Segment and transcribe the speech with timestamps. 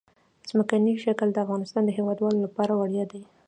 [0.49, 3.21] ځمکنی شکل د افغانستان د هیوادوالو لپاره ویاړ دی.